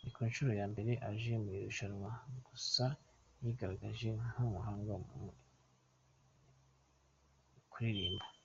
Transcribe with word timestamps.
Ni 0.00 0.08
ku 0.14 0.20
nshuro 0.28 0.50
ya 0.60 0.66
mbere 0.72 0.92
aje 1.08 1.34
mu 1.42 1.50
irushanwa 1.58 2.10
gusa 2.46 2.84
yigaragaje 3.42 4.08
nk’umuhanga 4.28 4.92
mu 5.08 5.28
kuririmba. 7.70 8.24